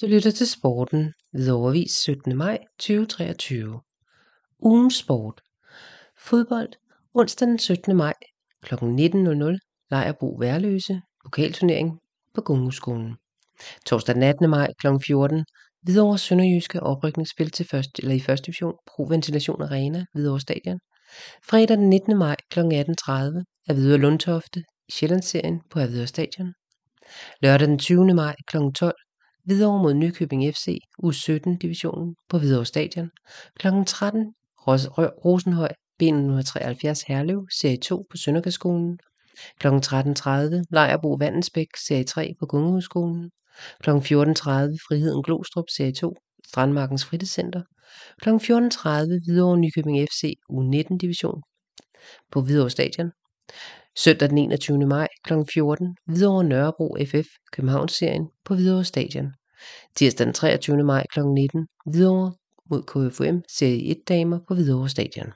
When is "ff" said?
57.06-57.28